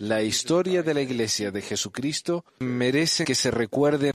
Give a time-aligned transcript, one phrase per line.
[0.00, 4.12] La historia de la Iglesia de Jesucristo merece que se recuerde.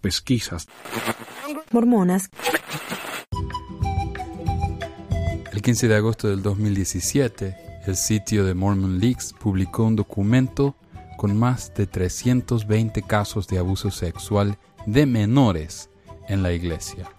[0.00, 0.66] Pesquisas.
[1.70, 2.28] Mormonas.
[5.52, 7.56] El 15 de agosto del 2017,
[7.86, 10.76] el sitio de Mormon Leaks publicó un documento
[11.16, 15.88] con más de 320 casos de abuso sexual de menores
[16.28, 17.15] en la iglesia.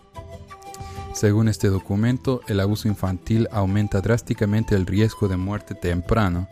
[1.18, 6.48] Según este documento, el abuso infantil aumenta drásticamente el riesgo de muerte temprano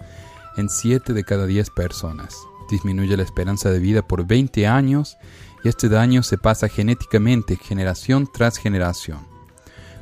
[0.58, 2.35] en 7 de cada 10 personas.
[2.72, 5.17] Disminuye la esperanza de vida por 20 años
[5.63, 9.20] y este daño se pasa genéticamente generación tras generación.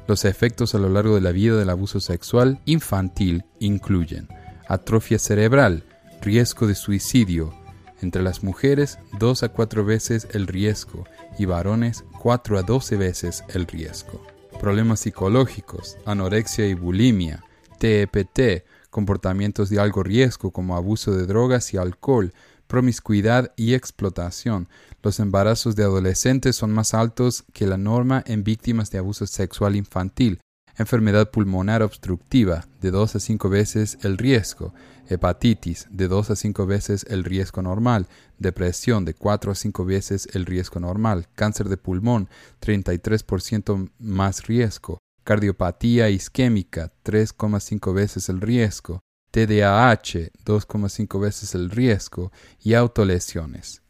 [0.07, 4.29] Los efectos a lo largo de la vida del abuso sexual infantil incluyen
[4.69, 5.83] atrofia cerebral,
[6.21, 7.53] riesgo de suicidio,
[8.01, 11.03] entre las mujeres 2 a 4 veces el riesgo
[11.37, 14.32] y varones 4 a 12 veces el riesgo.
[14.63, 17.43] Problemas psicológicos, anorexia y bulimia,
[17.79, 22.33] TEPT, comportamientos de alto riesgo como abuso de drogas y alcohol,
[22.67, 24.69] promiscuidad y explotación.
[25.01, 29.75] Los embarazos de adolescentes son más altos que la norma en víctimas de abuso sexual
[29.75, 30.39] infantil.
[30.77, 34.73] Enfermedad pulmonar obstructiva, de 2 a 5 veces el riesgo.
[35.07, 38.07] Hepatitis, de 2 a 5 veces el riesgo normal.
[38.39, 41.27] Depresión, de 4 a 5 veces el riesgo normal.
[41.35, 42.29] Cáncer de pulmón,
[42.61, 48.99] 33% más riesgo cardiopatía isquémica 3,5 veces el riesgo,
[49.31, 53.81] TDAH 2,5 veces el riesgo y autolesiones.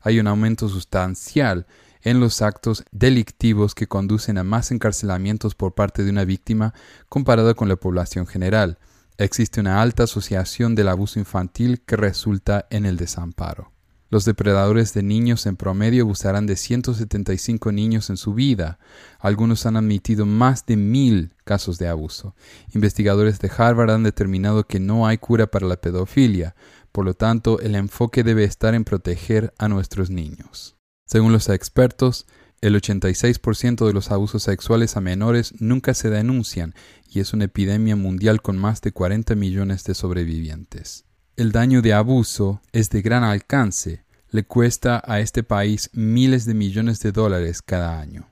[0.00, 1.66] Hay un aumento sustancial
[2.02, 6.74] en los actos delictivos que conducen a más encarcelamientos por parte de una víctima
[7.08, 8.78] comparado con la población general.
[9.16, 13.72] Existe una alta asociación del abuso infantil que resulta en el desamparo.
[14.10, 18.78] Los depredadores de niños en promedio abusarán de 175 niños en su vida.
[19.18, 22.34] Algunos han admitido más de mil casos de abuso.
[22.72, 26.54] Investigadores de Harvard han determinado que no hay cura para la pedofilia.
[26.90, 30.77] Por lo tanto, el enfoque debe estar en proteger a nuestros niños.
[31.08, 32.26] Según los expertos,
[32.60, 36.74] el 86% de los abusos sexuales a menores nunca se denuncian
[37.08, 41.06] y es una epidemia mundial con más de 40 millones de sobrevivientes.
[41.36, 46.52] El daño de abuso es de gran alcance, le cuesta a este país miles de
[46.52, 48.28] millones de dólares cada año.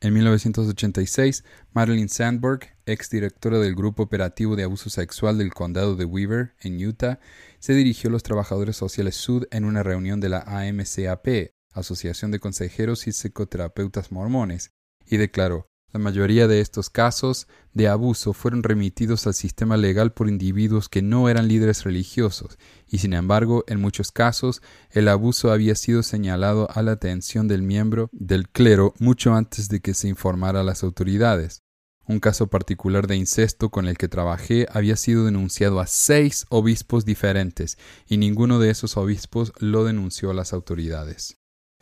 [0.00, 6.52] En 1986, Madeline Sandberg, exdirectora del Grupo Operativo de Abuso Sexual del Condado de Weaver,
[6.60, 7.20] en Utah,
[7.58, 12.40] se dirigió a los trabajadores sociales Sud en una reunión de la AMCAP, Asociación de
[12.40, 14.70] Consejeros y Psicoterapeutas Mormones,
[15.06, 20.28] y declaró la mayoría de estos casos de abuso fueron remitidos al sistema legal por
[20.28, 25.74] individuos que no eran líderes religiosos, y sin embargo, en muchos casos, el abuso había
[25.74, 30.60] sido señalado a la atención del miembro del clero mucho antes de que se informara
[30.60, 31.62] a las autoridades.
[32.06, 37.06] Un caso particular de incesto con el que trabajé había sido denunciado a seis obispos
[37.06, 41.38] diferentes, y ninguno de esos obispos lo denunció a las autoridades.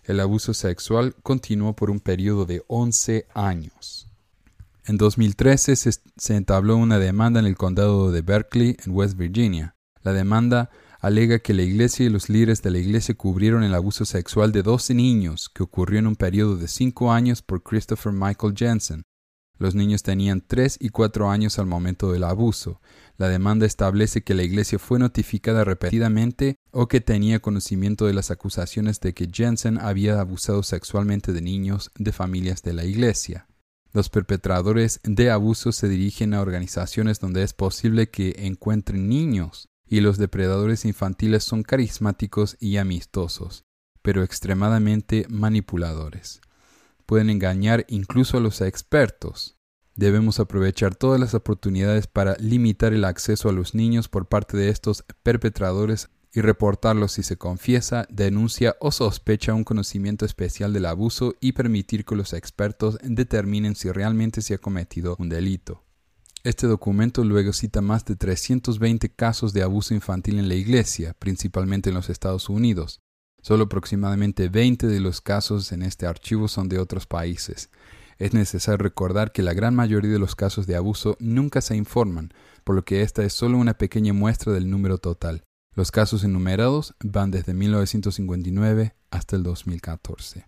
[0.06, 4.09] El abuso sexual continuó por un periodo de 11 años.
[4.84, 9.75] En 2013 se, se, entabló una demanda en el condado de Berkeley, en West Virginia.
[10.03, 14.05] La demanda alega que la iglesia y los líderes de la iglesia cubrieron el abuso
[14.05, 18.55] sexual de 12 niños que ocurrió en un periodo de 5 años por Christopher Michael
[18.56, 19.03] Jensen,
[19.59, 22.81] los niños tenían 3 y 4 años al momento del abuso.
[23.16, 28.31] La demanda establece que la Iglesia fue notificada repetidamente o que tenía conocimiento de las
[28.31, 33.47] acusaciones de que Jensen había abusado sexualmente de niños de familias de la Iglesia.
[33.93, 40.00] Los perpetradores de abuso se dirigen a organizaciones donde es posible que encuentren niños, y
[40.00, 43.65] los depredadores infantiles son carismáticos y amistosos,
[44.03, 46.41] pero extremadamente manipuladores
[47.06, 49.56] pueden engañar incluso a los expertos.
[49.96, 54.68] Debemos aprovechar todas las oportunidades para limitar el acceso a los niños por parte de
[54.68, 61.34] estos perpetradores y reportarlos si se confiesa, denuncia o sospecha un conocimiento especial del abuso
[61.40, 65.82] y permitir que los expertos determinen si realmente se ha cometido un delito.
[66.44, 71.88] Este documento luego cita más de 320 casos de abuso infantil en la Iglesia, principalmente
[71.88, 73.00] en los Estados Unidos.
[73.40, 77.70] Solo aproximadamente 20 de los casos en este archivo son de otros países.
[78.18, 82.32] Es necesario recordar que la gran mayoría de los casos de abuso nunca se informan,
[82.64, 85.44] por lo que esta es solo una pequeña muestra del número total.
[85.74, 90.46] Los casos enumerados van desde 1959 hasta el 2014.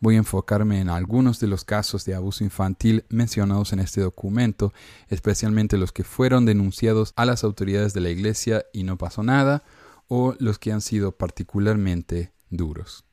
[0.00, 4.72] Voy a enfocarme en algunos de los casos de abuso infantil mencionados en este documento,
[5.08, 9.64] especialmente los que fueron denunciados a las autoridades de la Iglesia y no pasó nada,
[10.06, 13.04] o los que han sido particularmente duros.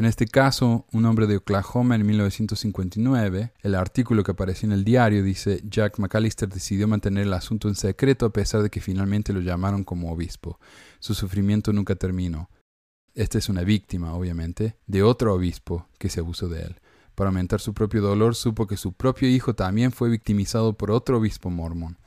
[0.00, 4.82] En este caso, un hombre de Oklahoma en 1959, el artículo que apareció en el
[4.82, 9.34] diario dice, Jack McAllister decidió mantener el asunto en secreto a pesar de que finalmente
[9.34, 10.58] lo llamaron como obispo.
[11.00, 12.48] Su sufrimiento nunca terminó.
[13.12, 16.80] Esta es una víctima, obviamente, de otro obispo que se abusó de él.
[17.14, 21.18] Para aumentar su propio dolor, supo que su propio hijo también fue victimizado por otro
[21.18, 21.98] obispo mormón.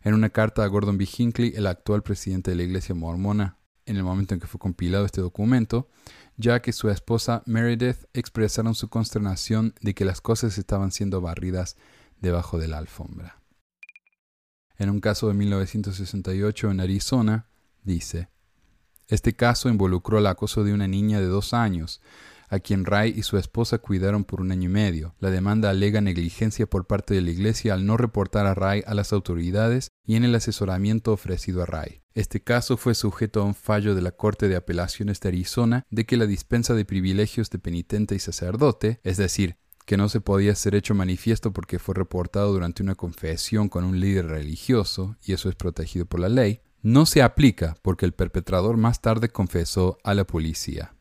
[0.00, 1.06] En una carta a Gordon B.
[1.18, 5.04] Hinckley, el actual presidente de la iglesia mormona, en el momento en que fue compilado
[5.04, 5.88] este documento,
[6.36, 11.76] ya que su esposa Meredith expresaron su consternación de que las cosas estaban siendo barridas
[12.20, 13.42] debajo de la alfombra.
[14.76, 17.46] En un caso de 1968 en Arizona,
[17.82, 18.28] dice,
[19.08, 22.00] este caso involucró el acoso de una niña de dos años,
[22.48, 25.14] a quien Ray y su esposa cuidaron por un año y medio.
[25.20, 28.94] La demanda alega negligencia por parte de la Iglesia al no reportar a Ray a
[28.94, 32.01] las autoridades y en el asesoramiento ofrecido a Ray.
[32.14, 36.04] Este caso fue sujeto a un fallo de la Corte de Apelaciones de Arizona de
[36.04, 39.56] que la dispensa de privilegios de penitente y sacerdote, es decir,
[39.86, 43.98] que no se podía ser hecho manifiesto porque fue reportado durante una confesión con un
[43.98, 48.76] líder religioso, y eso es protegido por la ley, no se aplica porque el perpetrador
[48.76, 50.94] más tarde confesó a la policía.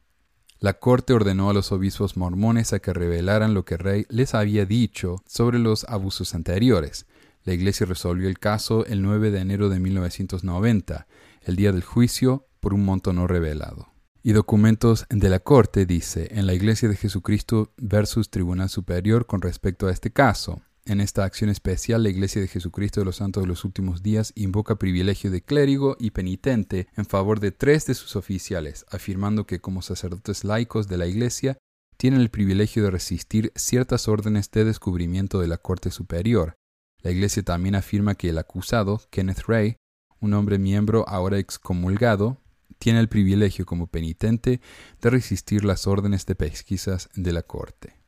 [0.60, 4.64] La corte ordenó a los obispos mormones a que revelaran lo que Rey les había
[4.64, 7.08] dicho sobre los abusos anteriores.
[7.44, 11.08] La iglesia resolvió el caso el 9 de enero de 1990,
[11.44, 13.92] el día del juicio, por un monto no revelado.
[14.24, 19.42] Y documentos de la corte dice en la Iglesia de Jesucristo versus Tribunal Superior con
[19.42, 20.62] respecto a este caso.
[20.86, 24.32] En esta acción especial, la Iglesia de Jesucristo de los Santos de los Últimos Días
[24.36, 29.60] invoca privilegio de clérigo y penitente en favor de tres de sus oficiales, afirmando que
[29.60, 31.58] como sacerdotes laicos de la Iglesia
[31.98, 36.56] tienen el privilegio de resistir ciertas órdenes de descubrimiento de la Corte Superior.
[37.02, 39.78] La Iglesia también afirma que el acusado, Kenneth Ray,
[40.20, 42.38] un hombre miembro ahora excomulgado,
[42.80, 44.62] tiene el privilegio como penitente
[45.02, 48.02] de resistir las órdenes de pesquisas de la Corte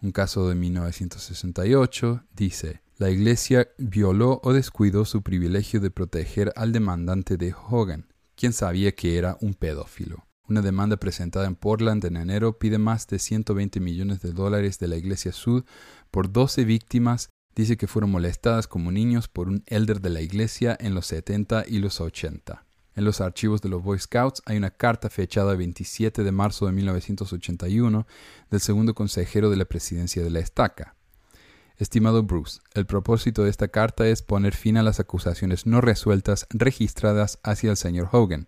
[0.00, 6.72] un caso de 1968, dice, la Iglesia violó o descuidó su privilegio de proteger al
[6.72, 10.26] demandante de Hogan, quien sabía que era un pedófilo.
[10.48, 14.88] Una demanda presentada en Portland en enero pide más de 120 millones de dólares de
[14.88, 15.64] la Iglesia Sud
[16.10, 17.28] por 12 víctimas.
[17.58, 21.64] Dice que fueron molestadas como niños por un elder de la Iglesia en los 70
[21.66, 22.64] y los 80.
[22.94, 26.72] En los archivos de los Boy Scouts hay una carta fechada 27 de marzo de
[26.72, 28.06] 1981
[28.48, 30.94] del segundo consejero de la presidencia de la estaca.
[31.78, 36.46] Estimado Bruce, el propósito de esta carta es poner fin a las acusaciones no resueltas
[36.50, 38.46] registradas hacia el señor Hogan.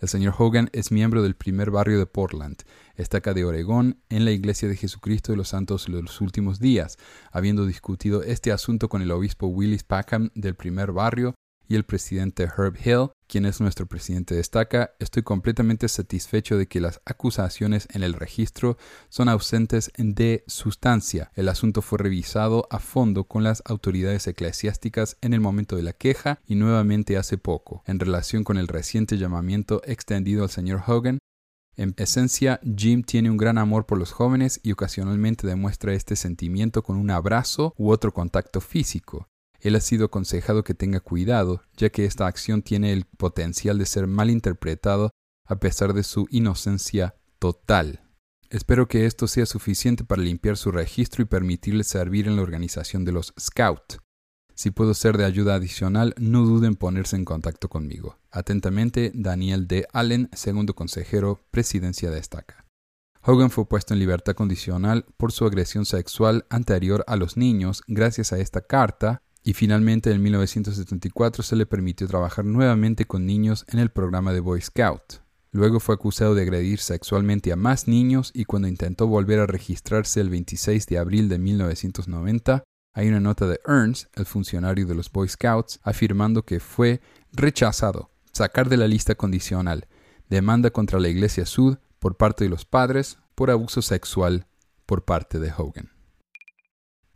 [0.00, 2.56] El señor Hogan es miembro del primer barrio de Portland,
[2.96, 6.96] estaca de Oregón, en la Iglesia de Jesucristo de los Santos de los Últimos Días,
[7.30, 11.34] habiendo discutido este asunto con el obispo Willis Packham del primer barrio
[11.70, 16.80] y el presidente Herb Hill, quien es nuestro presidente destaca, estoy completamente satisfecho de que
[16.80, 18.76] las acusaciones en el registro
[19.08, 21.30] son ausentes de sustancia.
[21.36, 25.92] El asunto fue revisado a fondo con las autoridades eclesiásticas en el momento de la
[25.92, 31.20] queja y nuevamente hace poco, en relación con el reciente llamamiento extendido al señor Hogan
[31.76, 36.82] en esencia, Jim tiene un gran amor por los jóvenes y ocasionalmente demuestra este sentimiento
[36.82, 39.28] con un abrazo u otro contacto físico.
[39.60, 43.86] Él ha sido aconsejado que tenga cuidado, ya que esta acción tiene el potencial de
[43.86, 45.10] ser mal interpretado
[45.46, 48.02] a pesar de su inocencia total.
[48.50, 53.04] Espero que esto sea suficiente para limpiar su registro y permitirle servir en la organización
[53.04, 53.98] de los Scout.
[54.54, 58.18] Si puedo ser de ayuda adicional, no duden en ponerse en contacto conmigo.
[58.30, 59.86] Atentamente, Daniel D.
[59.92, 62.66] Allen, segundo consejero, Presidencia de Estaca.
[63.22, 68.32] Hogan fue puesto en libertad condicional por su agresión sexual anterior a los niños gracias
[68.32, 73.78] a esta carta y finalmente en 1974 se le permitió trabajar nuevamente con niños en
[73.78, 75.22] el programa de Boy Scout.
[75.52, 80.20] Luego fue acusado de agredir sexualmente a más niños y cuando intentó volver a registrarse
[80.20, 85.10] el 26 de abril de 1990, hay una nota de Ernst, el funcionario de los
[85.10, 87.00] Boy Scouts, afirmando que fue
[87.32, 89.88] rechazado, sacar de la lista condicional,
[90.28, 94.46] demanda contra la Iglesia Sud por parte de los padres por abuso sexual
[94.86, 95.99] por parte de Hogan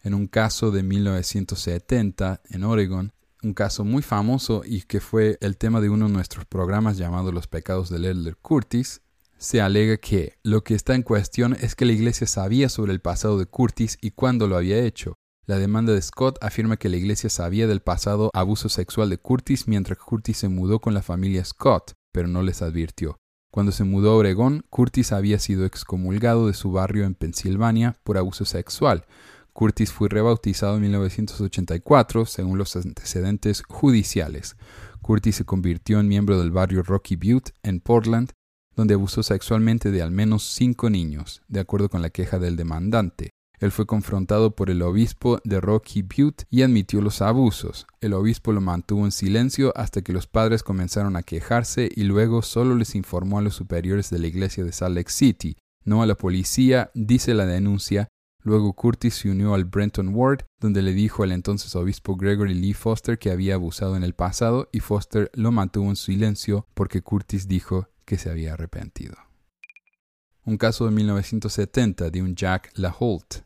[0.05, 5.57] en un caso de 1970 en Oregon, un caso muy famoso y que fue el
[5.57, 9.01] tema de uno de nuestros programas llamado Los pecados del Elder Curtis,
[9.39, 13.01] se alega que lo que está en cuestión es que la iglesia sabía sobre el
[13.01, 15.15] pasado de Curtis y cuándo lo había hecho.
[15.47, 19.69] La demanda de Scott afirma que la iglesia sabía del pasado abuso sexual de Curtis
[19.69, 23.19] mientras Curtis se mudó con la familia Scott, pero no les advirtió.
[23.51, 28.19] Cuando se mudó a Oregón, Curtis había sido excomulgado de su barrio en Pensilvania por
[28.19, 29.05] abuso sexual,
[29.55, 34.57] Curtis fue rebautizado en 1984 según los antecedentes judiciales.
[35.01, 38.33] Curtis se convirtió en miembro del barrio Rocky Butte en Portland
[38.77, 43.31] donde abusó sexualmente de al menos cinco niños, de acuerdo con la queja del demandante.
[43.61, 47.87] Él fue confrontado por el obispo de Rocky Butte y admitió los abusos.
[48.01, 52.43] El obispo lo mantuvo en silencio hasta que los padres comenzaron a quejarse y luego
[52.43, 56.07] solo les informó a los superiores de la iglesia de Salt Lake City, no a
[56.07, 58.09] la policía, dice la denuncia.
[58.45, 62.75] Luego Curtis se unió al Brenton Ward, donde le dijo al entonces obispo Gregory Lee
[62.75, 67.49] Foster que había abusado en el pasado y Foster lo mantuvo en silencio porque Curtis
[67.49, 69.17] dijo que se había arrepentido.
[70.45, 73.45] Un caso de 1970 de un Jack LaHolt.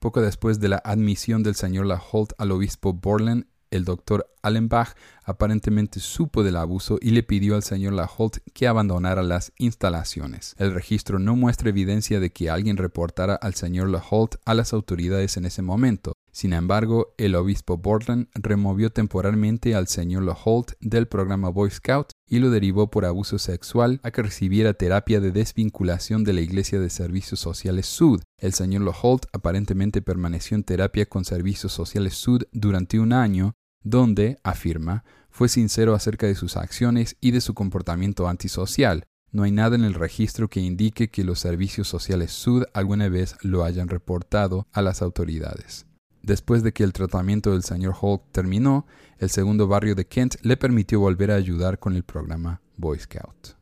[0.00, 6.00] Poco después de la admisión del señor LaHolt al obispo Borland, el doctor Allenbach aparentemente
[6.00, 10.54] supo del abuso y le pidió al señor LaHolt que abandonara las instalaciones.
[10.58, 15.36] El registro no muestra evidencia de que alguien reportara al señor LaHolt a las autoridades
[15.36, 16.12] en ese momento.
[16.32, 22.38] Sin embargo, el obispo Borland removió temporalmente al señor LaHolt del programa Boy Scout y
[22.38, 26.88] lo derivó por abuso sexual a que recibiera terapia de desvinculación de la Iglesia de
[26.88, 28.22] Servicios Sociales Sud.
[28.38, 34.38] El señor Loholt aparentemente permaneció en terapia con Servicios Sociales Sud durante un año, donde,
[34.42, 39.04] afirma, fue sincero acerca de sus acciones y de su comportamiento antisocial.
[39.32, 43.36] No hay nada en el registro que indique que los servicios sociales Sud alguna vez
[43.42, 45.86] lo hayan reportado a las autoridades.
[46.22, 48.86] Después de que el tratamiento del señor Holt terminó,
[49.18, 53.56] el segundo barrio de Kent le permitió volver a ayudar con el programa Boy Scout.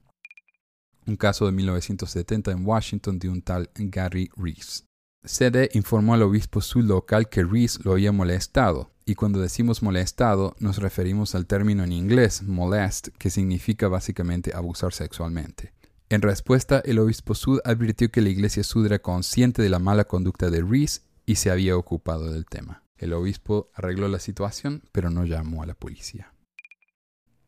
[1.07, 4.88] Un caso de 1970 en Washington de un tal Gary Reese.
[5.29, 10.57] CD informó al obispo su local que Reese lo había molestado, y cuando decimos molestado
[10.59, 15.75] nos referimos al término en inglés molest, que significa básicamente abusar sexualmente.
[16.09, 20.05] En respuesta, el obispo Sud advirtió que la iglesia Sud era consciente de la mala
[20.05, 22.83] conducta de Reese y se había ocupado del tema.
[22.97, 26.33] El obispo arregló la situación, pero no llamó a la policía.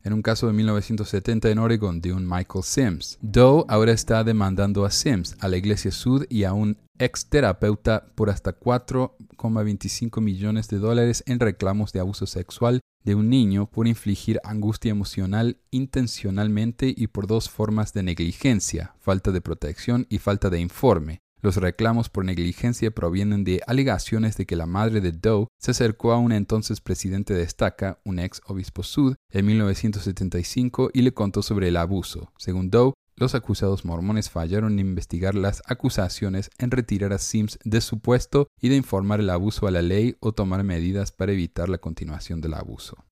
[0.03, 4.87] En un caso de 1970 en Oregon de un Michael Sims, Doe ahora está demandando
[4.87, 10.69] a Sims, a la iglesia Sud y a un ex terapeuta por hasta 4,25 millones
[10.69, 16.93] de dólares en reclamos de abuso sexual de un niño por infligir angustia emocional intencionalmente
[16.97, 22.09] y por dos formas de negligencia, falta de protección y falta de informe, los reclamos
[22.09, 26.33] por negligencia provienen de alegaciones de que la madre de Doe se acercó a un
[26.33, 31.77] entonces presidente de Estaca, un ex obispo sud, en 1975 y le contó sobre el
[31.77, 32.33] abuso.
[32.37, 37.83] Según Doe, los acusados mormones fallaron en investigar las acusaciones, en retirar a Sims de
[37.83, 41.69] su puesto y de informar el abuso a la ley o tomar medidas para evitar
[41.69, 43.05] la continuación del abuso.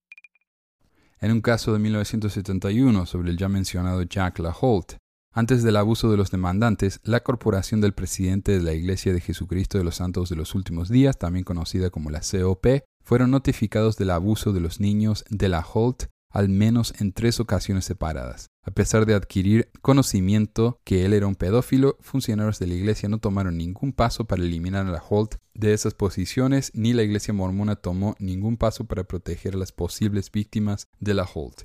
[1.21, 4.93] En un caso de 1971 sobre el ya mencionado Jack LaHolt,
[5.31, 9.77] antes del abuso de los demandantes, la Corporación del Presidente de la Iglesia de Jesucristo
[9.77, 12.65] de los Santos de los Últimos Días, también conocida como la COP,
[13.03, 17.85] fueron notificados del abuso de los niños de la Holt al menos en tres ocasiones
[17.85, 18.47] separadas.
[18.63, 23.19] A pesar de adquirir conocimiento que él era un pedófilo, funcionarios de la iglesia no
[23.19, 27.75] tomaron ningún paso para eliminar a la Holt de esas posiciones, ni la iglesia mormona
[27.75, 31.63] tomó ningún paso para proteger a las posibles víctimas de la Holt.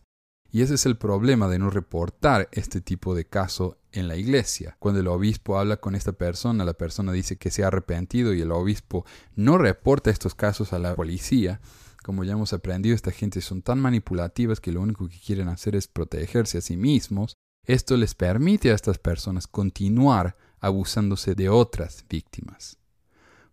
[0.54, 4.76] Y ese es el problema de no reportar este tipo de caso en la iglesia.
[4.78, 8.40] Cuando el obispo habla con esta persona, la persona dice que se ha arrepentido y
[8.40, 11.60] el obispo no reporta estos casos a la policía.
[12.04, 15.74] Como ya hemos aprendido, esta gente son tan manipulativas que lo único que quieren hacer
[15.74, 17.34] es protegerse a sí mismos.
[17.66, 22.78] Esto les permite a estas personas continuar abusándose de otras víctimas.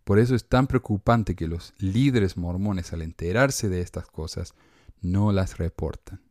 [0.03, 4.53] Por eso es tan preocupante que los líderes mormones al enterarse de estas cosas
[5.01, 6.21] no las reportan.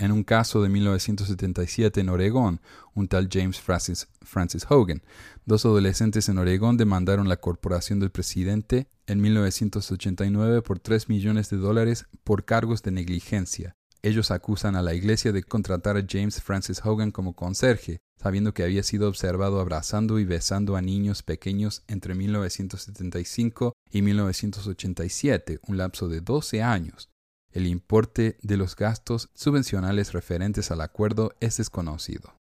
[0.00, 2.62] En un caso de 1977 en Oregón,
[2.94, 5.02] un tal James Francis, Francis Hogan,
[5.44, 11.58] dos adolescentes en Oregón demandaron la corporación del presidente en 1989 por 3 millones de
[11.58, 13.74] dólares por cargos de negligencia.
[14.00, 18.62] Ellos acusan a la iglesia de contratar a James Francis Hogan como conserje, sabiendo que
[18.62, 26.08] había sido observado abrazando y besando a niños pequeños entre 1975 y 1987, un lapso
[26.08, 27.09] de 12 años.
[27.52, 32.34] El importe de los gastos subvencionales referentes al acuerdo es desconocido.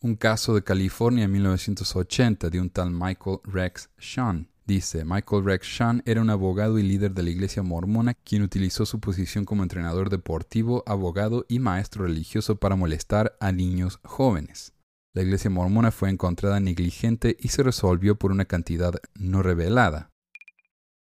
[0.00, 4.48] Un caso de California en 1980 de un tal Michael Rex Sean.
[4.64, 8.86] Dice, Michael Rex Sean era un abogado y líder de la iglesia mormona quien utilizó
[8.86, 14.72] su posición como entrenador deportivo, abogado y maestro religioso para molestar a niños jóvenes.
[15.14, 20.10] La iglesia mormona fue encontrada negligente y se resolvió por una cantidad no revelada.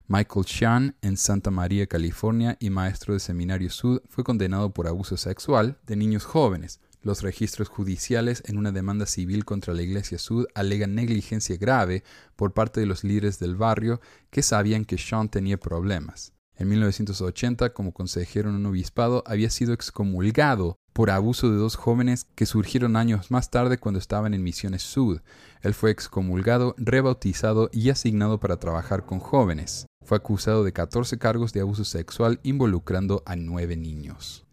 [0.07, 5.15] Michael Chan, en Santa María, California, y maestro de Seminario Sud, fue condenado por abuso
[5.15, 6.81] sexual de niños jóvenes.
[7.01, 12.03] Los registros judiciales en una demanda civil contra la Iglesia Sud alegan negligencia grave
[12.35, 16.32] por parte de los líderes del barrio que sabían que Sean tenía problemas.
[16.55, 22.27] En 1980, como consejero en un obispado, había sido excomulgado por abuso de dos jóvenes
[22.35, 25.21] que surgieron años más tarde cuando estaban en Misiones Sud.
[25.61, 29.87] Él fue excomulgado, rebautizado y asignado para trabajar con jóvenes.
[30.05, 34.45] Fue acusado de 14 cargos de abuso sexual involucrando a nueve niños.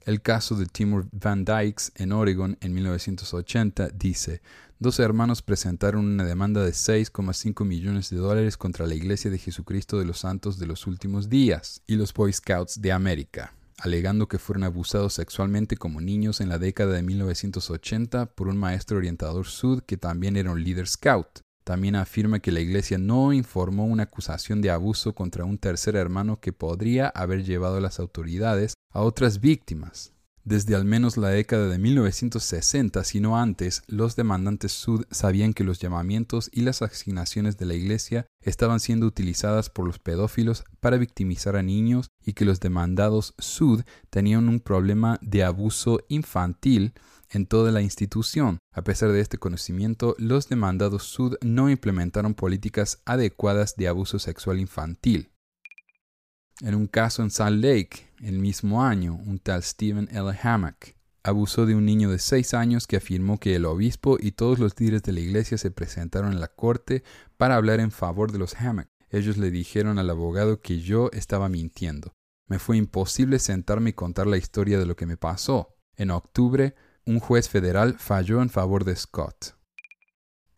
[0.00, 4.40] El caso de Timur Van Dykes en Oregon en 1980 dice,
[4.80, 9.98] dos hermanos presentaron una demanda de 6,5 millones de dólares contra la Iglesia de Jesucristo
[9.98, 14.38] de los Santos de los Últimos Días y los Boy Scouts de América, alegando que
[14.38, 19.82] fueron abusados sexualmente como niños en la década de 1980 por un maestro orientador sud
[19.82, 21.40] que también era un líder scout.
[21.62, 26.40] También afirma que la Iglesia no informó una acusación de abuso contra un tercer hermano
[26.40, 30.14] que podría haber llevado a las autoridades a otras víctimas.
[30.44, 35.64] Desde al menos la década de 1960, si no antes, los demandantes Sud sabían que
[35.64, 40.96] los llamamientos y las asignaciones de la Iglesia estaban siendo utilizadas por los pedófilos para
[40.96, 46.94] victimizar a niños y que los demandados Sud tenían un problema de abuso infantil
[47.28, 48.58] en toda la institución.
[48.74, 54.58] A pesar de este conocimiento, los demandados Sud no implementaron políticas adecuadas de abuso sexual
[54.58, 55.30] infantil.
[56.62, 60.30] En un caso en Salt Lake, el mismo año, un tal Stephen L.
[60.42, 64.58] Hammack abusó de un niño de seis años que afirmó que el obispo y todos
[64.58, 67.02] los líderes de la iglesia se presentaron en la corte
[67.38, 68.90] para hablar en favor de los Hammack.
[69.08, 72.12] Ellos le dijeron al abogado que yo estaba mintiendo.
[72.46, 75.76] Me fue imposible sentarme y contar la historia de lo que me pasó.
[75.96, 76.74] En octubre,
[77.06, 79.56] un juez federal falló en favor de Scott.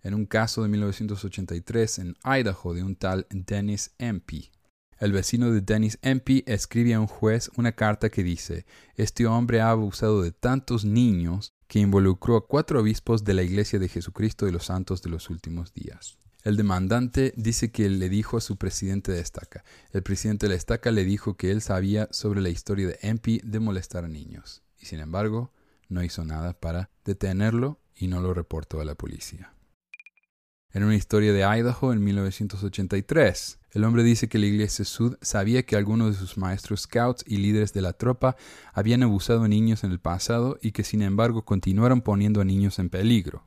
[0.02, 4.50] En un caso de 1983 en Idaho de un tal Dennis MP.
[5.02, 9.60] El vecino de Dennis MP escribe a un juez una carta que dice, este hombre
[9.60, 14.46] ha abusado de tantos niños que involucró a cuatro obispos de la Iglesia de Jesucristo
[14.46, 16.18] de los Santos de los últimos días.
[16.44, 19.64] El demandante dice que le dijo a su presidente de estaca.
[19.90, 23.40] El presidente de la estaca le dijo que él sabía sobre la historia de MP
[23.42, 24.62] de molestar a niños.
[24.78, 25.50] Y sin embargo,
[25.88, 29.52] no hizo nada para detenerlo y no lo reportó a la policía.
[30.74, 35.64] En una historia de Idaho en 1983, el hombre dice que la iglesia Sud sabía
[35.64, 38.36] que algunos de sus maestros scouts y líderes de la tropa
[38.72, 42.78] habían abusado a niños en el pasado y que sin embargo continuaron poniendo a niños
[42.78, 43.44] en peligro.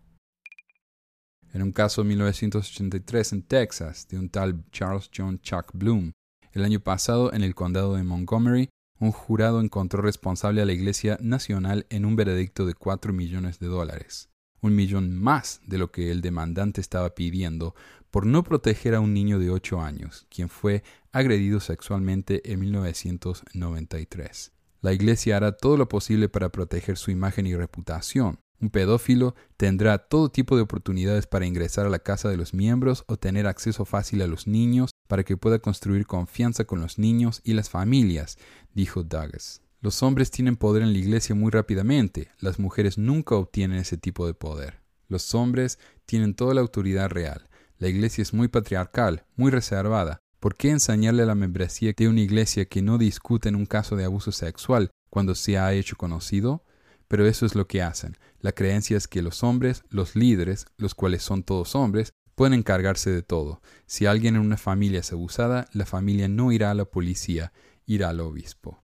[1.52, 6.12] En un caso de 1983 en Texas, de un tal Charles John Chuck Bloom,
[6.52, 11.18] el año pasado en el condado de Montgomery, un jurado encontró responsable a la Iglesia
[11.22, 14.30] Nacional en un veredicto de 4 millones de dólares,
[14.66, 17.76] un millón más de lo que el demandante estaba pidiendo
[18.12, 24.52] por no proteger a un niño de 8 años, quien fue agredido sexualmente en 1993.
[24.82, 28.40] La Iglesia hará todo lo posible para proteger su imagen y reputación.
[28.62, 33.04] Un pedófilo tendrá todo tipo de oportunidades para ingresar a la casa de los miembros
[33.08, 37.42] o tener acceso fácil a los niños para que pueda construir confianza con los niños
[37.44, 38.38] y las familias,
[38.74, 39.65] dijo Douglas.
[39.86, 44.26] Los hombres tienen poder en la iglesia muy rápidamente, las mujeres nunca obtienen ese tipo
[44.26, 44.80] de poder.
[45.10, 47.48] Los hombres tienen toda la autoridad real.
[47.78, 50.18] La iglesia es muy patriarcal, muy reservada.
[50.40, 53.96] ¿Por qué enseñarle a la membresía de una iglesia que no discute en un caso
[53.96, 56.64] de abuso sexual cuando se ha hecho conocido?
[57.08, 58.18] Pero eso es lo que hacen.
[58.40, 63.12] La creencia es que los hombres, los líderes, los cuales son todos hombres, pueden encargarse
[63.12, 63.62] de todo.
[63.86, 67.54] Si alguien en una familia es abusada, la familia no irá a la policía,
[67.86, 68.84] irá al obispo.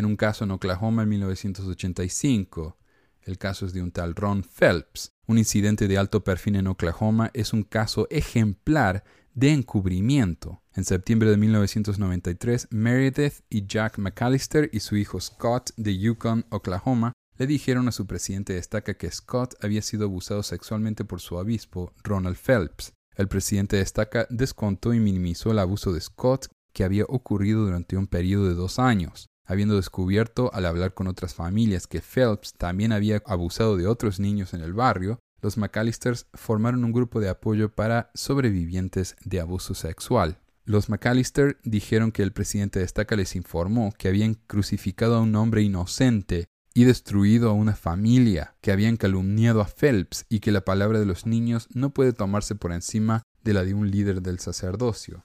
[0.00, 2.78] En un caso en Oklahoma en 1985,
[3.20, 5.12] el caso es de un tal Ron Phelps.
[5.26, 10.62] Un incidente de alto perfil en Oklahoma es un caso ejemplar de encubrimiento.
[10.74, 17.12] En septiembre de 1993, Meredith y Jack McAllister y su hijo Scott de Yukon, Oklahoma,
[17.36, 21.34] le dijeron a su presidente de estaca que Scott había sido abusado sexualmente por su
[21.34, 22.94] obispo, Ronald Phelps.
[23.16, 27.98] El presidente de estaca descontó y minimizó el abuso de Scott que había ocurrido durante
[27.98, 32.92] un periodo de dos años, habiendo descubierto al hablar con otras familias que Phelps también
[32.92, 37.68] había abusado de otros niños en el barrio, los McAllisters formaron un grupo de apoyo
[37.74, 40.38] para sobrevivientes de abuso sexual.
[40.64, 45.34] Los McAllister dijeron que el presidente de estaca les informó que habían crucificado a un
[45.34, 50.64] hombre inocente y destruido a una familia, que habían calumniado a Phelps y que la
[50.64, 54.38] palabra de los niños no puede tomarse por encima de la de un líder del
[54.38, 55.24] sacerdocio.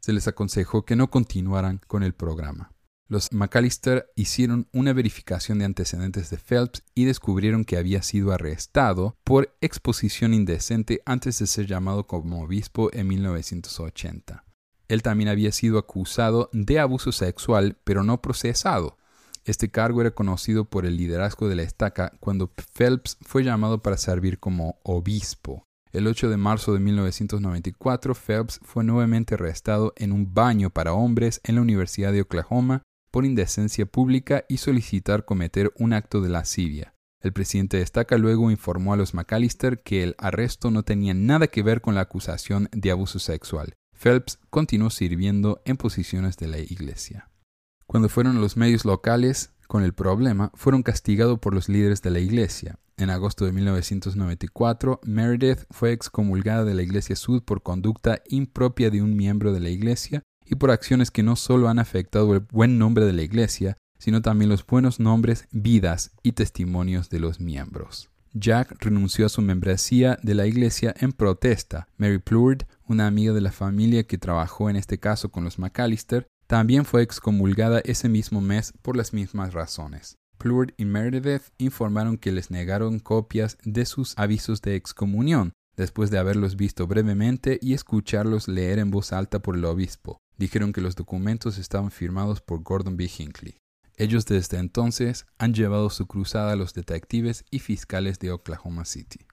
[0.00, 2.72] Se les aconsejó que no continuaran con el programa.
[3.10, 9.16] Los McAllister hicieron una verificación de antecedentes de Phelps y descubrieron que había sido arrestado
[9.24, 14.44] por exposición indecente antes de ser llamado como obispo en 1980.
[14.88, 18.98] Él también había sido acusado de abuso sexual, pero no procesado.
[19.46, 23.96] Este cargo era conocido por el liderazgo de la estaca cuando Phelps fue llamado para
[23.96, 25.64] servir como obispo.
[25.92, 31.40] El 8 de marzo de 1994, Phelps fue nuevamente arrestado en un baño para hombres
[31.44, 36.94] en la Universidad de Oklahoma por indecencia pública y solicitar cometer un acto de lascivia.
[37.20, 41.62] El presidente destaca luego informó a los McAllister que el arresto no tenía nada que
[41.62, 43.74] ver con la acusación de abuso sexual.
[43.92, 47.28] Phelps continuó sirviendo en posiciones de la iglesia.
[47.86, 52.20] Cuando fueron los medios locales con el problema, fueron castigados por los líderes de la
[52.20, 52.78] iglesia.
[52.96, 59.02] En agosto de 1994, Meredith fue excomulgada de la Iglesia Sud por conducta impropia de
[59.02, 62.78] un miembro de la Iglesia y por acciones que no solo han afectado el buen
[62.78, 68.10] nombre de la Iglesia, sino también los buenos nombres, vidas y testimonios de los miembros.
[68.34, 71.88] Jack renunció a su membresía de la iglesia en protesta.
[71.96, 76.26] Mary Plourd, una amiga de la familia que trabajó en este caso con los McAllister,
[76.46, 80.16] también fue excomulgada ese mismo mes por las mismas razones.
[80.38, 86.18] Plourd y Meredith informaron que les negaron copias de sus avisos de excomunión, después de
[86.18, 90.20] haberlos visto brevemente y escucharlos leer en voz alta por el obispo.
[90.38, 93.10] Dijeron que los documentos estaban firmados por Gordon B.
[93.18, 93.58] Hinckley.
[93.96, 99.26] Ellos desde entonces han llevado su cruzada a los detectives y fiscales de Oklahoma City.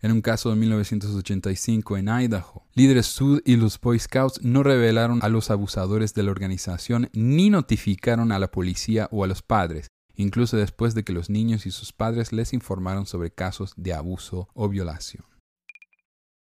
[0.00, 5.20] En un caso de 1985 en Idaho, líderes Sud y los Boy Scouts no revelaron
[5.22, 9.88] a los abusadores de la organización ni notificaron a la policía o a los padres,
[10.14, 14.48] incluso después de que los niños y sus padres les informaron sobre casos de abuso
[14.54, 15.24] o violación.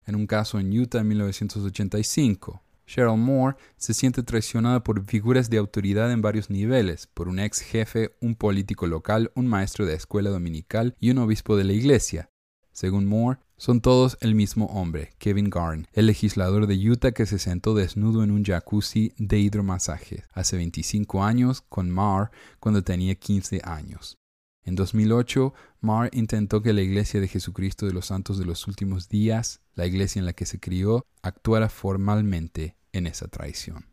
[0.06, 5.58] En un caso en Utah en 1985, Cheryl Moore se siente traicionada por figuras de
[5.58, 10.30] autoridad en varios niveles, por un ex jefe, un político local, un maestro de escuela
[10.30, 12.32] dominical y un obispo de la iglesia,
[12.74, 17.38] según Moore, son todos el mismo hombre, Kevin Garn, el legislador de Utah que se
[17.38, 23.62] sentó desnudo en un jacuzzi de hidromasaje hace 25 años con Marr cuando tenía 15
[23.64, 24.21] años.
[24.64, 29.10] En 2008, Marr intentó que la Iglesia de Jesucristo de los Santos de los Últimos
[29.10, 33.88] Días, la iglesia en la que se crió, actuara formalmente en esa traición.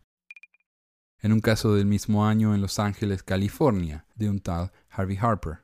[1.20, 5.60] En un caso del mismo año en Los Ángeles, California, de un tal Harvey Harper,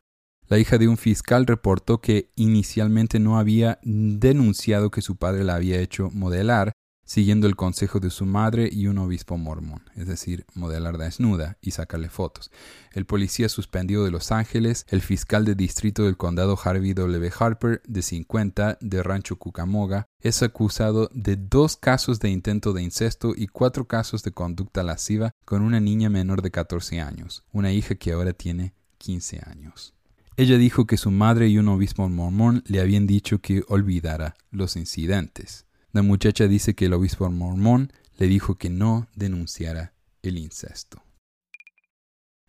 [0.47, 5.55] la hija de un fiscal reportó que inicialmente no había denunciado que su padre la
[5.55, 6.73] había hecho modelar,
[7.05, 11.73] siguiendo el consejo de su madre y un obispo mormón, es decir, modelar desnuda y
[11.73, 12.51] sacarle fotos.
[12.93, 17.31] El policía suspendido de Los Ángeles, el fiscal de distrito del condado Harvey W.
[17.39, 23.35] Harper, de 50, de Rancho Cucamoga, es acusado de dos casos de intento de incesto
[23.37, 27.95] y cuatro casos de conducta lasciva con una niña menor de 14 años, una hija
[27.97, 29.95] que ahora tiene 15 años.
[30.37, 34.75] Ella dijo que su madre y un obispo mormón le habían dicho que olvidara los
[34.77, 35.67] incidentes.
[35.95, 41.05] La muchacha dice que el obispo mormón le dijo que no denunciara el incesto.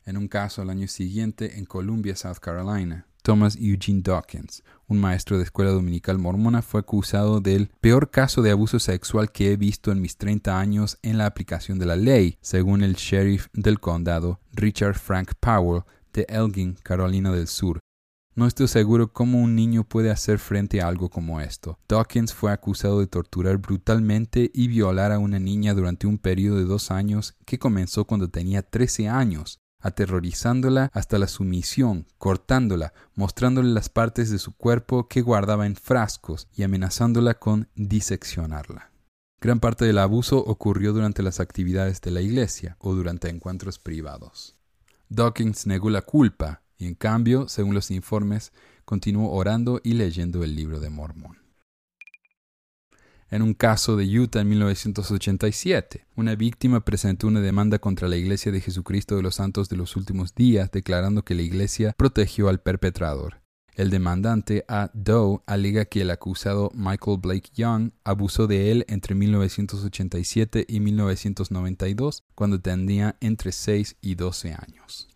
[0.03, 5.37] En un caso al año siguiente en Columbia, South Carolina, Thomas Eugene Dawkins, un maestro
[5.37, 9.91] de escuela dominical mormona, fue acusado del peor caso de abuso sexual que he visto
[9.91, 14.39] en mis 30 años en la aplicación de la ley, según el sheriff del condado,
[14.53, 17.79] Richard Frank Powell, de Elgin, Carolina del Sur.
[18.37, 21.79] No estoy seguro cómo un niño puede hacer frente a algo como esto.
[21.87, 26.65] Dawkins fue acusado de torturar brutalmente y violar a una niña durante un periodo de
[26.65, 33.87] dos años que comenzó cuando tenía 13 años, aterrorizándola hasta la sumisión, cortándola, mostrándole las
[33.87, 38.91] partes de su cuerpo que guardaba en frascos y amenazándola con diseccionarla.
[39.39, 44.57] Gran parte del abuso ocurrió durante las actividades de la iglesia o durante encuentros privados.
[45.07, 48.51] Dawkins negó la culpa y en cambio, según los informes,
[48.85, 51.37] continuó orando y leyendo el libro de Mormón.
[53.31, 58.51] En un caso de Utah en 1987, una víctima presentó una demanda contra la Iglesia
[58.51, 62.61] de Jesucristo de los Santos de los Últimos Días, declarando que la Iglesia protegió al
[62.61, 63.41] perpetrador.
[63.73, 64.89] El demandante A.
[64.93, 72.23] Doe alega que el acusado Michael Blake Young abusó de él entre 1987 y 1992,
[72.35, 75.14] cuando tenía entre 6 y 12 años.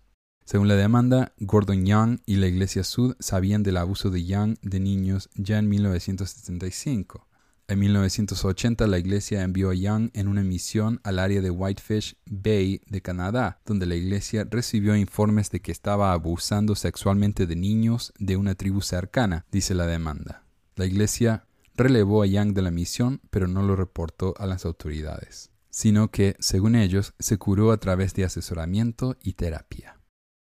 [0.50, 4.80] Según la demanda, Gordon Young y la Iglesia Sud sabían del abuso de Young de
[4.80, 7.28] niños ya en 1975.
[7.68, 12.82] En 1980 la iglesia envió a Young en una misión al área de Whitefish Bay
[12.88, 18.36] de Canadá, donde la iglesia recibió informes de que estaba abusando sexualmente de niños de
[18.36, 20.46] una tribu cercana, dice la demanda.
[20.76, 25.52] La iglesia relevó a Young de la misión, pero no lo reportó a las autoridades,
[25.70, 29.99] sino que, según ellos, se curó a través de asesoramiento y terapia.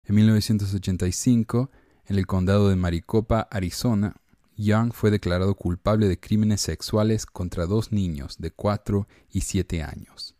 [0.04, 1.70] En 1985,
[2.06, 4.16] en el condado de Maricopa, Arizona,
[4.56, 10.34] Young fue declarado culpable de crímenes sexuales contra dos niños de 4 y 7 años.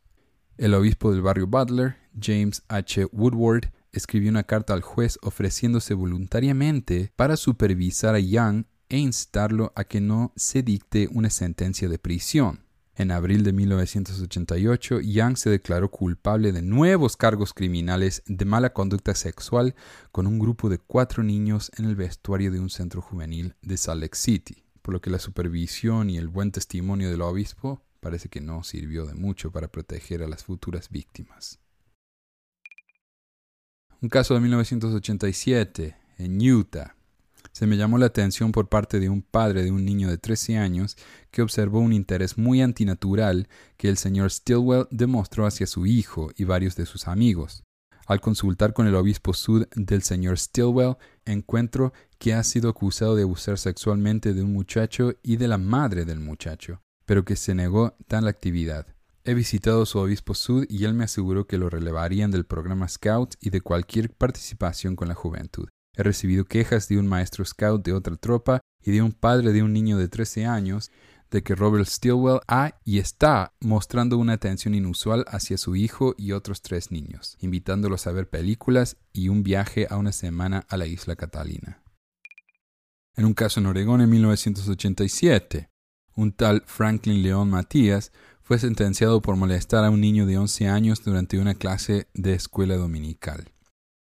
[0.59, 3.07] El obispo del barrio Butler, James H.
[3.13, 9.85] Woodward, escribió una carta al juez ofreciéndose voluntariamente para supervisar a Young e instarlo a
[9.85, 12.62] que no se dicte una sentencia de prisión.
[12.95, 19.15] En abril de 1988, Young se declaró culpable de nuevos cargos criminales de mala conducta
[19.15, 19.75] sexual
[20.11, 24.03] con un grupo de cuatro niños en el vestuario de un centro juvenil de Salt
[24.03, 28.43] Lake City, por lo que la supervisión y el buen testimonio del obispo parece que
[28.43, 31.61] no sirvió de mucho para proteger a las futuras víctimas.
[34.03, 36.95] Un caso de 1987, en Utah,
[37.53, 40.59] se me llamó la atención por parte de un padre de un niño de 13
[40.59, 40.97] años
[41.31, 46.45] que observó un interés muy antinatural que el señor Stilwell demostró hacia su hijo y
[46.45, 47.63] varios de sus amigos.
[48.07, 53.23] Al consultar con el obispo sud del señor Stilwell, encuentro que ha sido acusado de
[53.23, 57.97] abusar sexualmente de un muchacho y de la madre del muchacho, pero que se negó
[58.09, 58.87] tal actividad.
[59.25, 62.89] He visitado a su obispo sud y él me aseguró que lo relevarían del programa
[62.89, 65.69] Scout y de cualquier participación con la juventud.
[65.95, 69.63] He recibido quejas de un maestro scout de otra tropa y de un padre de
[69.63, 70.91] un niño de 13 años
[71.31, 76.33] de que Robert Stilwell ha y está mostrando una atención inusual hacia su hijo y
[76.33, 80.87] otros tres niños, invitándolos a ver películas y un viaje a una semana a la
[80.87, 81.83] isla Catalina.
[83.17, 85.71] En un caso en Oregón en 1987,
[86.15, 91.03] un tal Franklin León Matías fue sentenciado por molestar a un niño de 11 años
[91.03, 93.53] durante una clase de escuela dominical.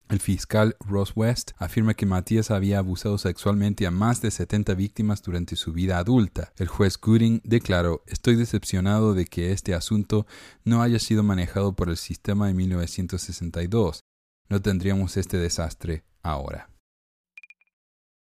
[0.09, 5.21] El fiscal Ross West afirma que Matías había abusado sexualmente a más de 70 víctimas
[5.21, 6.53] durante su vida adulta.
[6.59, 10.25] El juez Gooding declaró, estoy decepcionado de que este asunto
[10.65, 14.05] no haya sido manejado por el sistema de 1962.
[14.49, 16.71] No tendríamos este desastre ahora.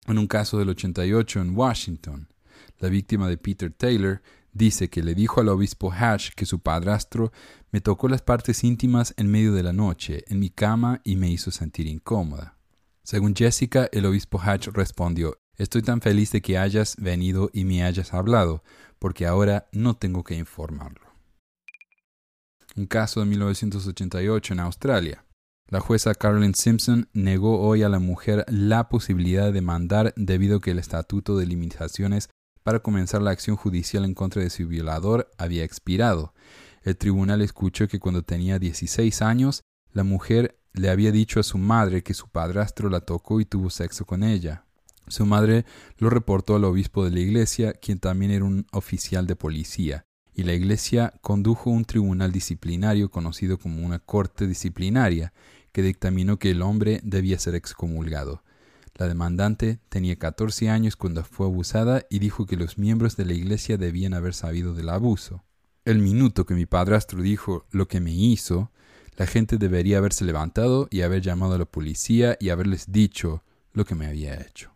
[0.07, 2.29] En un caso del 88 en Washington,
[2.79, 7.31] la víctima de Peter Taylor dice que le dijo al obispo Hatch que su padrastro
[7.71, 11.29] me tocó las partes íntimas en medio de la noche, en mi cama, y me
[11.29, 12.57] hizo sentir incómoda.
[13.03, 17.83] Según Jessica, el obispo Hatch respondió Estoy tan feliz de que hayas venido y me
[17.83, 18.63] hayas hablado,
[18.97, 21.09] porque ahora no tengo que informarlo.
[22.77, 25.25] Un caso de 1988 en Australia.
[25.67, 30.61] La jueza Carolyn Simpson negó hoy a la mujer la posibilidad de demandar debido a
[30.61, 32.29] que el Estatuto de Limitaciones
[32.63, 36.33] para comenzar la acción judicial en contra de su violador había expirado.
[36.83, 41.57] El tribunal escuchó que cuando tenía 16 años, la mujer le había dicho a su
[41.57, 44.65] madre que su padrastro la tocó y tuvo sexo con ella.
[45.07, 45.65] Su madre
[45.97, 50.43] lo reportó al obispo de la iglesia, quien también era un oficial de policía, y
[50.43, 55.33] la iglesia condujo un tribunal disciplinario conocido como una corte disciplinaria,
[55.71, 58.43] que dictaminó que el hombre debía ser excomulgado.
[58.99, 63.31] La demandante tenía 14 años cuando fue abusada y dijo que los miembros de la
[63.31, 65.45] iglesia debían haber sabido del abuso.
[65.85, 68.73] El minuto que mi padrastro dijo lo que me hizo,
[69.15, 73.85] la gente debería haberse levantado y haber llamado a la policía y haberles dicho lo
[73.85, 74.73] que me había hecho.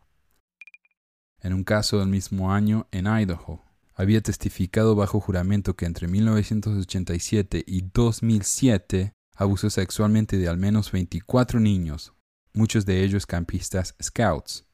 [1.41, 3.61] En un caso del mismo año en Idaho,
[3.93, 11.59] había testificado bajo juramento que entre 1987 y 2007 abusó sexualmente de al menos 24
[11.59, 12.13] niños,
[12.53, 14.65] muchos de ellos campistas scouts.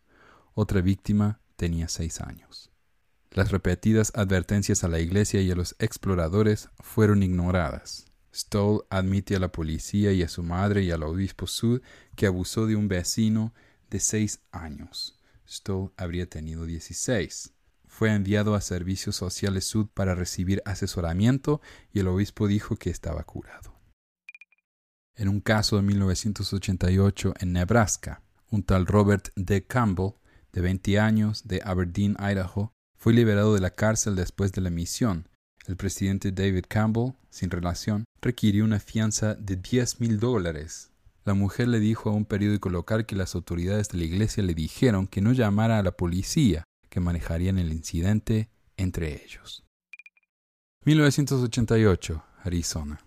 [0.54, 2.70] Otra víctima tenía seis años.
[3.32, 8.06] Las repetidas advertencias a la iglesia y a los exploradores fueron ignoradas.
[8.34, 11.82] Stoll admite a la policía y a su madre y al obispo Sud
[12.16, 13.54] que abusó de un vecino
[13.90, 15.18] de seis años.
[15.48, 17.54] Stoll habría tenido dieciséis.
[17.88, 21.62] Fue enviado a Servicios Sociales Sud para recibir asesoramiento
[21.92, 23.79] y el obispo dijo que estaba curado
[25.20, 28.22] en un caso de 1988 en Nebraska.
[28.50, 29.66] Un tal Robert D.
[29.66, 30.14] Campbell,
[30.54, 35.28] de 20 años, de Aberdeen, Idaho, fue liberado de la cárcel después de la misión.
[35.68, 40.92] El presidente David Campbell, sin relación, requirió una fianza de 10 mil dólares.
[41.26, 44.54] La mujer le dijo a un periódico local que las autoridades de la iglesia le
[44.54, 49.66] dijeron que no llamara a la policía, que manejarían el incidente entre ellos.
[50.86, 53.06] 1988, Arizona.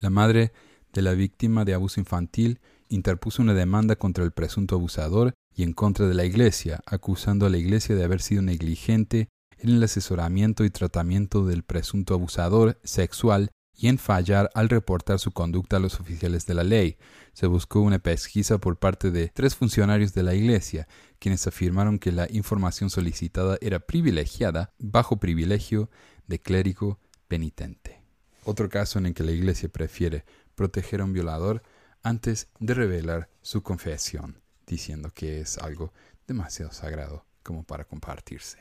[0.00, 0.52] La madre
[0.92, 5.72] de la víctima de abuso infantil interpuso una demanda contra el presunto abusador y en
[5.72, 9.28] contra de la Iglesia, acusando a la Iglesia de haber sido negligente
[9.58, 15.32] en el asesoramiento y tratamiento del presunto abusador sexual y en fallar al reportar su
[15.32, 16.96] conducta a los oficiales de la ley.
[17.32, 20.86] Se buscó una pesquisa por parte de tres funcionarios de la Iglesia,
[21.18, 25.88] quienes afirmaron que la información solicitada era privilegiada bajo privilegio
[26.26, 28.02] de clérigo penitente.
[28.44, 30.24] Otro caso en el que la Iglesia prefiere
[30.62, 31.60] proteger a un violador
[32.04, 35.92] antes de revelar su confesión, diciendo que es algo
[36.28, 38.58] demasiado sagrado como para compartirse.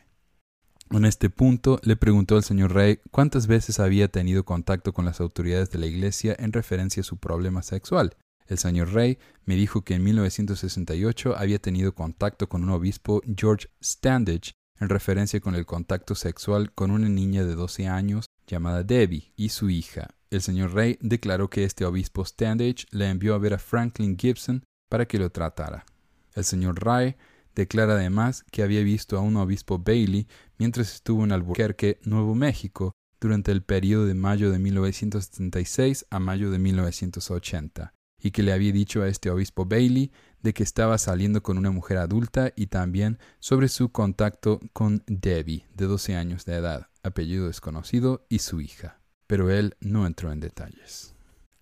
[0.89, 5.21] En este punto le preguntó al señor Rey cuántas veces había tenido contacto con las
[5.21, 8.17] autoridades de la iglesia en referencia a su problema sexual.
[8.47, 13.67] El señor Rey me dijo que en 1968 había tenido contacto con un obispo George
[13.79, 19.33] Standage en referencia con el contacto sexual con una niña de 12 años llamada Debbie
[19.35, 20.09] y su hija.
[20.29, 24.63] El señor Ray declaró que este obispo Standage le envió a ver a Franklin Gibson
[24.89, 25.85] para que lo tratara.
[26.33, 27.15] El señor Ray
[27.55, 30.27] declara además que había visto a un obispo Bailey
[30.57, 36.49] mientras estuvo en Albuquerque, Nuevo México, durante el periodo de mayo de 1976 a mayo
[36.49, 41.43] de 1980, y que le había dicho a este obispo Bailey de que estaba saliendo
[41.43, 46.55] con una mujer adulta y también sobre su contacto con Debbie, de 12 años de
[46.55, 48.99] edad, apellido desconocido, y su hija.
[49.27, 51.15] Pero él no entró en detalles.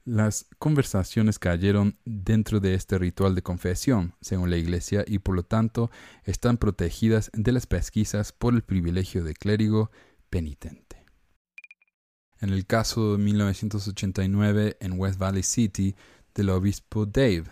[0.06, 5.43] Las conversaciones cayeron dentro de este ritual de confesión, según la Iglesia, y por lo
[5.43, 5.91] tanto
[6.23, 9.91] están protegidas de las pesquisas por el privilegio de clérigo
[10.30, 11.06] penitente.
[12.41, 15.95] En el caso de 1989 en West Valley City
[16.34, 17.45] del obispo Dave,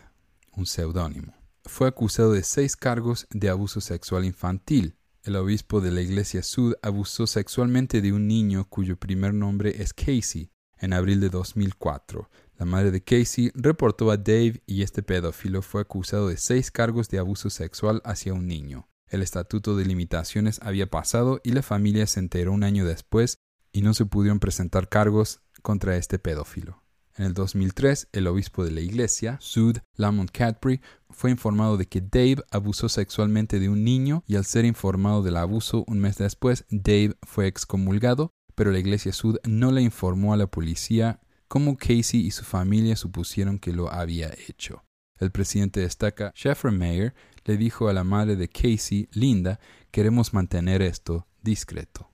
[0.56, 4.95] un seudónimo, fue acusado de seis cargos de abuso sexual infantil.
[5.28, 9.94] El obispo de la Iglesia Sud abusó sexualmente de un niño cuyo primer nombre es
[9.94, 15.62] Casey en abril de 2004 la madre de Casey reportó a Dave y este pedófilo
[15.62, 18.90] fue acusado de seis cargos de abuso sexual hacia un niño.
[19.10, 23.38] El estatuto de limitaciones había pasado y la familia se enteró un año después
[23.72, 26.82] y no se pudieron presentar cargos contra este pedófilo.
[27.17, 31.99] En el 2003, el obispo de la iglesia, Sud Lamont Cadbury, fue informado de que
[31.99, 36.65] Dave abusó sexualmente de un niño y al ser informado del abuso un mes después,
[36.69, 42.19] Dave fue excomulgado, pero la iglesia Sud no le informó a la policía cómo Casey
[42.19, 44.84] y su familia supusieron que lo había hecho.
[45.19, 50.84] El presidente destaca, Jeffrey Mayer le dijo a la madre de Casey, Linda, queremos mantener
[50.84, 52.12] esto discreto.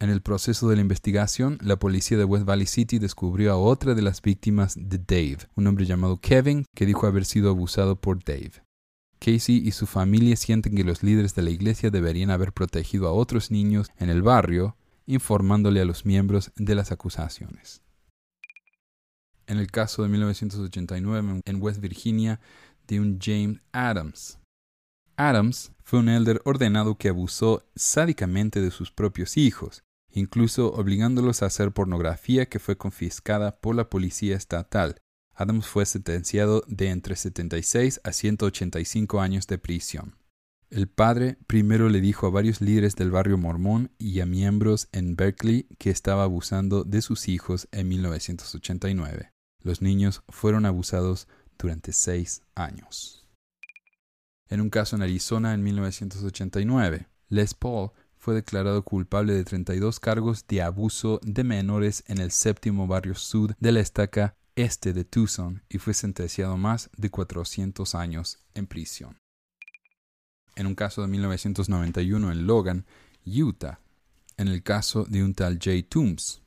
[0.00, 3.94] En el proceso de la investigación, la policía de West Valley City descubrió a otra
[3.94, 8.22] de las víctimas de Dave, un hombre llamado Kevin, que dijo haber sido abusado por
[8.22, 8.62] Dave.
[9.18, 13.12] Casey y su familia sienten que los líderes de la iglesia deberían haber protegido a
[13.12, 17.82] otros niños en el barrio, informándole a los miembros de las acusaciones
[19.48, 22.38] en el caso de 1989 en West Virginia
[22.86, 24.38] de un James Adams.
[25.16, 29.82] Adams fue un elder ordenado que abusó sádicamente de sus propios hijos,
[30.18, 35.00] incluso obligándolos a hacer pornografía que fue confiscada por la policía estatal.
[35.34, 40.16] Adams fue sentenciado de entre 76 a 185 años de prisión.
[40.70, 45.16] El padre primero le dijo a varios líderes del barrio mormón y a miembros en
[45.16, 49.32] Berkeley que estaba abusando de sus hijos en 1989.
[49.62, 51.26] Los niños fueron abusados
[51.58, 53.26] durante seis años.
[54.48, 60.46] En un caso en Arizona en 1989, Les Paul fue declarado culpable de 32 cargos
[60.46, 65.62] de abuso de menores en el séptimo barrio sud de la estaca este de Tucson
[65.68, 69.18] y fue sentenciado más de 400 años en prisión.
[70.56, 72.86] En un caso de 1991 en Logan,
[73.24, 73.80] Utah,
[74.36, 76.42] en el caso de un tal Jay Toombs,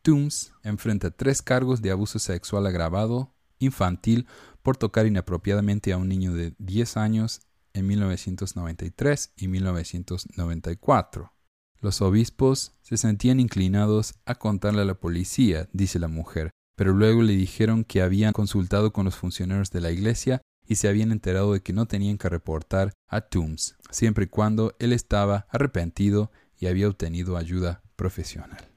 [0.00, 4.26] Toombs enfrenta tres cargos de abuso sexual agravado infantil
[4.62, 7.42] por tocar inapropiadamente a un niño de 10 años
[7.74, 11.32] en 1993 y 1994.
[11.80, 17.22] Los obispos se sentían inclinados a contarle a la policía, dice la mujer, pero luego
[17.22, 21.52] le dijeron que habían consultado con los funcionarios de la iglesia y se habían enterado
[21.52, 26.66] de que no tenían que reportar a Toombs, siempre y cuando él estaba arrepentido y
[26.66, 28.72] había obtenido ayuda profesional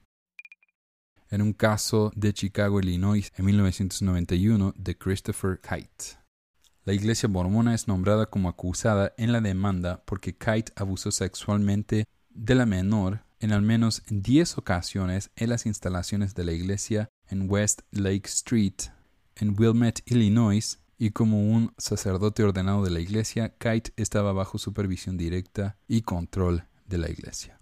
[1.30, 6.25] en un caso de Chicago, Illinois, en 1991 de Christopher Kite.
[6.86, 12.54] La iglesia mormona es nombrada como acusada en la demanda porque Kite abusó sexualmente de
[12.54, 17.82] la menor en al menos 10 ocasiones en las instalaciones de la iglesia en West
[17.90, 18.76] Lake Street,
[19.34, 25.18] en Wilmette, Illinois, y como un sacerdote ordenado de la iglesia, Kite estaba bajo supervisión
[25.18, 27.60] directa y control de la iglesia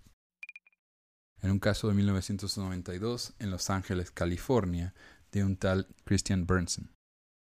[1.44, 4.94] en un caso de 1992 en Los Ángeles, California,
[5.30, 6.90] de un tal Christian Bernson.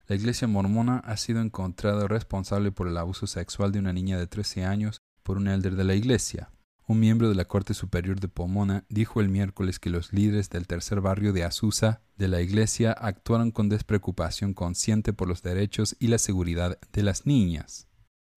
[0.07, 4.25] La iglesia mormona ha sido encontrada responsable por el abuso sexual de una niña de
[4.25, 6.49] 13 años por un elder de la iglesia.
[6.87, 10.65] Un miembro de la Corte Superior de Pomona dijo el miércoles que los líderes del
[10.65, 16.07] tercer barrio de Azusa de la iglesia actuaron con despreocupación consciente por los derechos y
[16.07, 17.89] la seguridad de las niñas.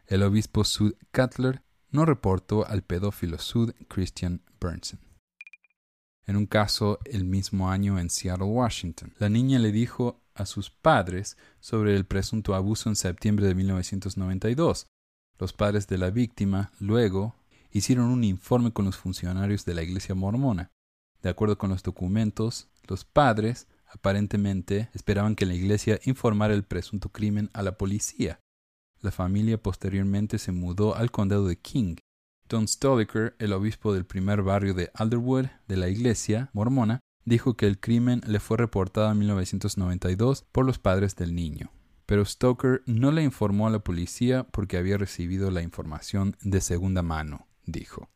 [0.06, 5.09] El obispo Sud Cutler no reportó al pedófilo Sud Christian Bernson
[6.26, 9.12] en un caso el mismo año en Seattle, Washington.
[9.18, 14.86] La niña le dijo a sus padres sobre el presunto abuso en septiembre de 1992.
[15.38, 17.36] Los padres de la víctima luego
[17.72, 20.70] hicieron un informe con los funcionarios de la iglesia mormona.
[21.22, 27.10] De acuerdo con los documentos, los padres aparentemente esperaban que la iglesia informara el presunto
[27.10, 28.40] crimen a la policía.
[29.00, 31.96] La familia posteriormente se mudó al condado de King
[32.50, 37.68] Tom Stoliker, el obispo del primer barrio de Alderwood de la iglesia mormona, dijo que
[37.68, 41.70] el crimen le fue reportado en 1992 por los padres del niño.
[42.06, 47.02] Pero Stoker no le informó a la policía porque había recibido la información de segunda
[47.02, 48.10] mano, dijo.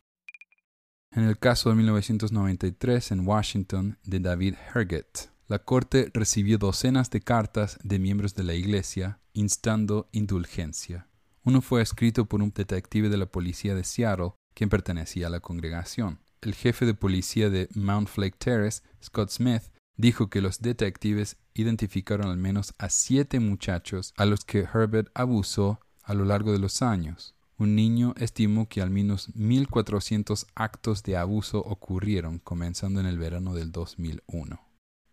[1.12, 7.20] En el caso de 1993 en Washington de David Herget, la corte recibió docenas de
[7.20, 11.06] cartas de miembros de la iglesia instando indulgencia.
[11.46, 15.40] Uno fue escrito por un detective de la policía de Seattle, quien pertenecía a la
[15.40, 16.20] congregación.
[16.40, 19.62] El jefe de policía de Mount Flake Terrace, Scott Smith,
[19.96, 25.80] dijo que los detectives identificaron al menos a siete muchachos a los que Herbert abusó
[26.02, 27.34] a lo largo de los años.
[27.58, 33.54] Un niño estimó que al menos 1.400 actos de abuso ocurrieron comenzando en el verano
[33.54, 34.60] del 2001.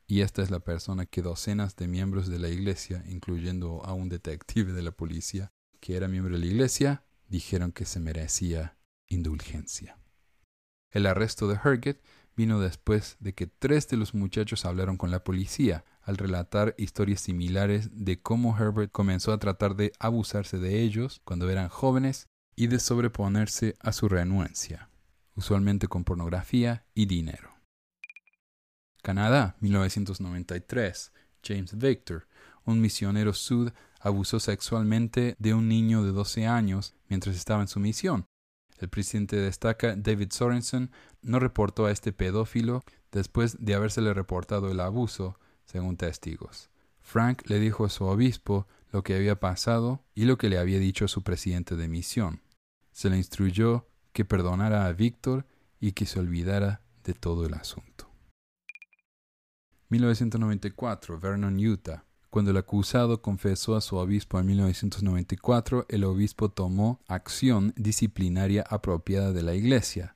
[0.08, 4.08] Y esta es la persona que docenas de miembros de la iglesia, incluyendo a un
[4.10, 5.52] detective de la policía,
[5.82, 8.78] que era miembro de la iglesia, dijeron que se merecía
[9.08, 9.98] indulgencia.
[10.92, 12.02] El arresto de Herget
[12.38, 17.22] vino después de que tres de los muchachos hablaron con la policía al relatar historias
[17.22, 22.68] similares de cómo Herbert comenzó a tratar de abusarse de ellos cuando eran jóvenes y
[22.68, 24.90] de sobreponerse a su renuencia,
[25.36, 27.52] usualmente con pornografía y dinero.
[29.02, 31.12] Canadá, 1993.
[31.44, 32.28] James Victor,
[32.66, 33.72] un misionero sud,
[34.02, 38.26] abusó sexualmente de un niño de 12 años mientras estaba en su misión.
[38.80, 40.92] El presidente destaca David Sorensen
[41.22, 46.70] no reportó a este pedófilo después de habérsele reportado el abuso, según testigos.
[47.00, 50.80] Frank le dijo a su obispo lo que había pasado y lo que le había
[50.80, 52.42] dicho su presidente de misión.
[52.92, 55.46] Se le instruyó que perdonara a Víctor
[55.80, 58.10] y que se olvidara de todo el asunto.
[59.90, 62.06] 1994, Vernon, Utah.
[62.32, 69.34] Cuando el acusado confesó a su obispo en 1994, el obispo tomó acción disciplinaria apropiada
[69.34, 70.16] de la Iglesia,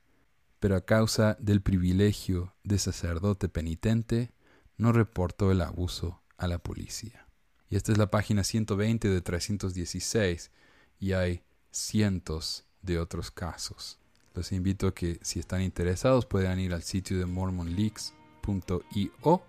[0.62, 4.32] pero a causa del privilegio de sacerdote penitente,
[4.78, 7.28] no reportó el abuso a la policía.
[7.70, 10.52] Y esta es la página 120 de 316,
[11.02, 14.00] y hay cientos de otros casos.
[14.34, 19.44] Los invito a que si están interesados puedan ir al sitio de mormonleaks.io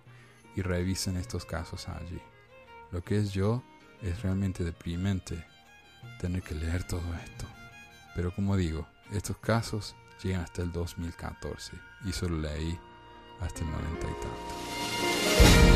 [0.56, 2.20] y revisen estos casos allí.
[2.92, 3.62] Lo que es yo
[4.02, 5.44] es realmente deprimente
[6.20, 7.46] tener que leer todo esto.
[8.14, 11.72] Pero como digo, estos casos llegan hasta el 2014
[12.04, 12.78] y solo leí
[13.40, 15.75] hasta el 90 y tanto.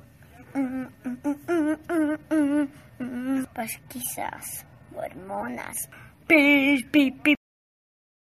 [3.53, 5.89] Pues quizás hormonas.